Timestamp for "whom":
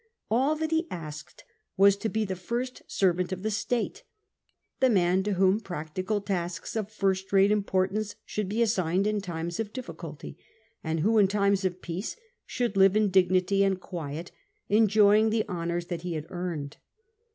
5.33-5.59